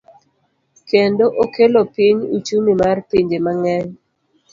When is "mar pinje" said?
2.81-3.37